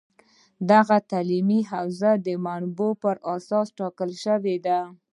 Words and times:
دغه 0.71 0.97
تعلیمي 1.09 1.59
حوزه 1.71 2.11
د 2.25 2.27
منابعو 2.45 2.99
په 3.03 3.09
اساس 3.35 3.67
ټاکل 3.77 4.11
شوې 4.23 4.55
ده 4.65 4.79